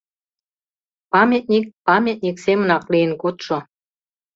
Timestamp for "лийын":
2.91-3.11